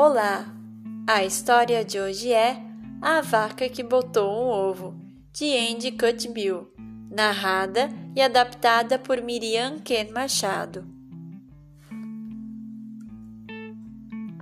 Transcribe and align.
Olá! 0.00 0.46
A 1.08 1.24
história 1.24 1.84
de 1.84 1.98
hoje 1.98 2.32
é 2.32 2.56
A 3.02 3.20
Vaca 3.20 3.68
que 3.68 3.82
Botou 3.82 4.30
um 4.30 4.46
Ovo, 4.46 4.96
de 5.32 5.44
Andy 5.56 5.90
Cutbill, 5.90 6.72
narrada 7.10 7.90
e 8.14 8.22
adaptada 8.22 8.96
por 8.96 9.20
Miriam 9.20 9.80
Ken 9.80 10.12
Machado. 10.12 10.86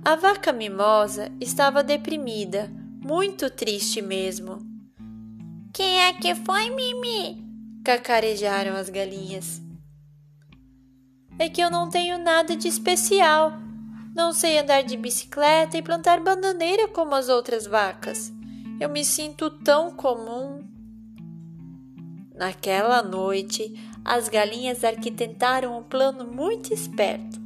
A 0.05 0.15
vaca 0.15 0.53
mimosa 0.53 1.31
estava 1.41 1.83
deprimida, 1.83 2.71
muito 3.03 3.49
triste 3.49 3.99
mesmo. 3.99 4.59
Quem 5.73 6.01
é 6.01 6.13
que 6.13 6.35
foi, 6.35 6.69
Mimi? 6.69 7.43
cacarejaram 7.83 8.75
as 8.75 8.91
galinhas. 8.91 9.59
É 11.39 11.49
que 11.49 11.61
eu 11.61 11.71
não 11.71 11.89
tenho 11.89 12.19
nada 12.19 12.55
de 12.55 12.67
especial. 12.67 13.65
Não 14.17 14.33
sei 14.33 14.57
andar 14.57 14.81
de 14.81 14.97
bicicleta 14.97 15.77
e 15.77 15.81
plantar 15.83 16.19
bananeira 16.19 16.87
como 16.87 17.13
as 17.13 17.29
outras 17.29 17.67
vacas. 17.67 18.33
Eu 18.79 18.89
me 18.89 19.05
sinto 19.05 19.51
tão 19.51 19.91
comum. 19.91 20.67
Naquela 22.33 23.03
noite, 23.03 23.79
as 24.03 24.27
galinhas 24.27 24.83
arquitetaram 24.83 25.77
um 25.77 25.83
plano 25.83 26.25
muito 26.25 26.73
esperto. 26.73 27.39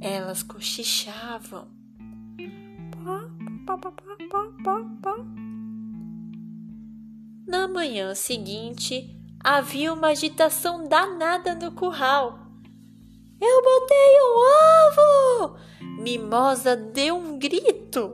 Elas 0.00 0.44
cochichavam. 0.44 1.66
Na 7.44 7.66
manhã 7.66 8.14
seguinte, 8.14 9.17
havia 9.56 9.94
uma 9.94 10.08
agitação 10.08 10.86
danada 10.86 11.54
no 11.54 11.72
curral. 11.72 12.38
Eu 13.40 13.62
botei 13.62 14.20
um 14.20 14.36
ovo! 14.86 15.58
Mimosa 16.02 16.76
deu 16.76 17.16
um 17.16 17.38
grito. 17.38 18.12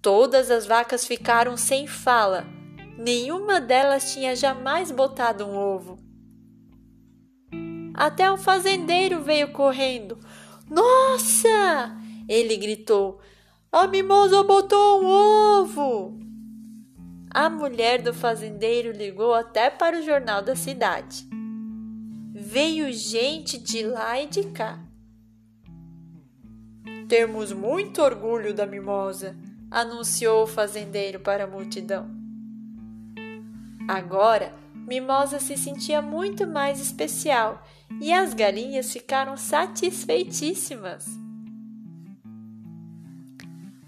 Todas 0.00 0.48
as 0.48 0.64
vacas 0.64 1.04
ficaram 1.04 1.56
sem 1.56 1.88
fala. 1.88 2.46
Nenhuma 2.96 3.60
delas 3.60 4.12
tinha 4.12 4.36
jamais 4.36 4.92
botado 4.92 5.44
um 5.44 5.56
ovo. 5.56 5.98
Até 7.94 8.30
o 8.30 8.36
fazendeiro 8.36 9.22
veio 9.22 9.52
correndo. 9.52 10.20
Nossa! 10.70 11.96
Ele 12.28 12.56
gritou: 12.56 13.18
A 13.72 13.88
mimosa 13.88 14.44
botou 14.44 15.02
um 15.02 15.06
ovo! 15.06 16.24
A 17.34 17.50
mulher 17.50 18.00
do 18.00 18.14
fazendeiro 18.14 18.92
ligou 18.92 19.34
até 19.34 19.68
para 19.68 19.98
o 19.98 20.02
jornal 20.02 20.40
da 20.40 20.54
cidade. 20.54 21.28
Veio 22.32 22.92
gente 22.92 23.58
de 23.58 23.82
lá 23.84 24.20
e 24.20 24.28
de 24.28 24.44
cá. 24.52 24.78
Temos 27.08 27.52
muito 27.52 28.00
orgulho 28.00 28.54
da 28.54 28.64
mimosa, 28.64 29.36
anunciou 29.68 30.44
o 30.44 30.46
fazendeiro 30.46 31.18
para 31.18 31.42
a 31.42 31.48
multidão. 31.48 32.08
Agora, 33.88 34.54
Mimosa 34.86 35.40
se 35.40 35.56
sentia 35.56 36.02
muito 36.02 36.46
mais 36.46 36.78
especial 36.78 37.66
e 38.00 38.12
as 38.12 38.34
galinhas 38.34 38.92
ficaram 38.92 39.36
satisfeitíssimas. 39.36 41.23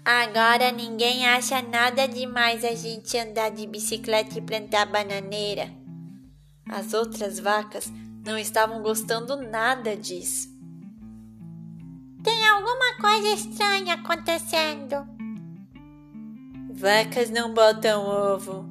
Agora 0.09 0.71
ninguém 0.71 1.27
acha 1.27 1.61
nada 1.61 2.07
demais 2.07 2.63
a 2.63 2.73
gente 2.73 3.17
andar 3.17 3.51
de 3.51 3.67
bicicleta 3.67 4.37
e 4.37 4.41
plantar 4.41 4.85
bananeira. 4.85 5.69
As 6.69 6.93
outras 6.93 7.41
vacas 7.41 7.91
não 8.25 8.37
estavam 8.37 8.81
gostando 8.81 9.35
nada 9.35 9.97
disso. 9.97 10.47
Tem 12.23 12.47
alguma 12.47 12.95
coisa 13.01 13.33
estranha 13.33 13.95
acontecendo. 13.95 15.05
Vacas 16.73 17.29
não 17.29 17.53
botam 17.53 18.05
ovo. 18.05 18.65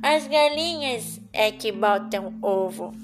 As 0.00 0.28
galinhas 0.28 1.20
é 1.32 1.50
que 1.50 1.72
botam 1.72 2.38
ovo. 2.40 2.94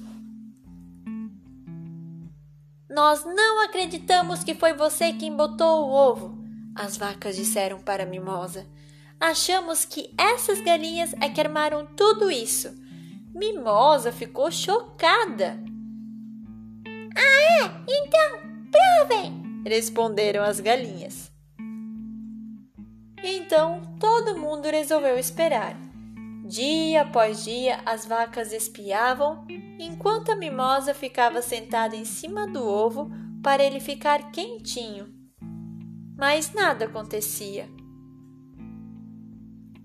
Nós 2.88 3.24
não 3.24 3.64
acreditamos 3.64 4.44
que 4.44 4.54
foi 4.54 4.74
você 4.74 5.12
quem 5.12 5.34
botou 5.34 5.88
o 5.88 5.92
ovo. 5.92 6.39
As 6.80 6.96
vacas 6.96 7.36
disseram 7.36 7.78
para 7.78 8.04
a 8.04 8.06
Mimosa. 8.06 8.66
Achamos 9.20 9.84
que 9.84 10.14
essas 10.16 10.62
galinhas 10.62 11.12
é 11.20 11.28
que 11.28 11.38
armaram 11.38 11.84
tudo 11.94 12.30
isso. 12.30 12.74
Mimosa 13.34 14.10
ficou 14.10 14.50
chocada. 14.50 15.62
Ah, 17.14 17.52
é? 17.52 17.70
Então, 17.86 18.40
provem! 18.72 19.62
Responderam 19.62 20.42
as 20.42 20.58
galinhas. 20.58 21.30
Então, 23.22 23.82
todo 24.00 24.38
mundo 24.38 24.64
resolveu 24.64 25.18
esperar. 25.18 25.76
Dia 26.46 27.02
após 27.02 27.44
dia, 27.44 27.82
as 27.84 28.06
vacas 28.06 28.54
espiavam, 28.54 29.46
enquanto 29.78 30.32
a 30.32 30.34
mimosa 30.34 30.94
ficava 30.94 31.42
sentada 31.42 31.94
em 31.94 32.06
cima 32.06 32.46
do 32.46 32.66
ovo 32.66 33.10
para 33.42 33.62
ele 33.62 33.80
ficar 33.80 34.32
quentinho 34.32 35.19
mas 36.20 36.52
nada 36.52 36.84
acontecia. 36.84 37.66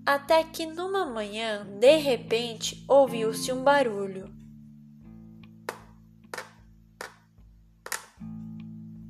Até 0.04 0.44
que 0.44 0.66
numa 0.66 1.06
manhã, 1.06 1.66
de 1.80 1.96
repente, 1.96 2.84
ouviu-se 2.86 3.50
um 3.50 3.64
barulho. 3.64 4.30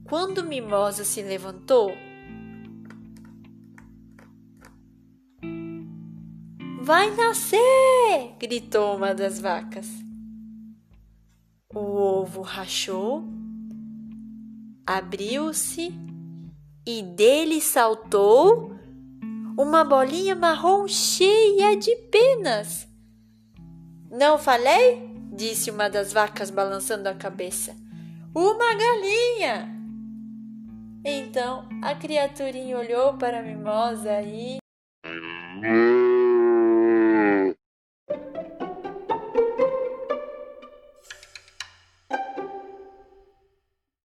Quando 0.04 0.44
Mimosa 0.44 1.02
se 1.02 1.20
levantou, 1.20 1.90
Vai 6.80 7.10
nascer! 7.16 8.36
gritou 8.38 8.96
uma 8.96 9.12
das 9.12 9.40
vacas. 9.40 9.88
O 11.74 11.80
ovo 11.80 12.42
rachou, 12.42 13.24
abriu-se 14.86 15.92
e 16.86 17.02
dele 17.02 17.60
saltou 17.60 18.72
uma 19.58 19.82
bolinha 19.84 20.36
marrom 20.36 20.86
cheia 20.86 21.76
de 21.76 21.94
penas. 22.10 22.86
Não 24.10 24.38
falei? 24.38 25.10
disse 25.32 25.70
uma 25.70 25.90
das 25.90 26.12
vacas 26.12 26.50
balançando 26.50 27.08
a 27.08 27.14
cabeça. 27.14 27.76
Uma 28.34 28.74
galinha! 28.74 29.76
Então 31.04 31.68
a 31.82 31.94
criaturinha 31.94 32.78
olhou 32.78 33.14
para 33.14 33.40
a 33.40 33.42
mimosa 33.42 34.22
e. 34.22 34.58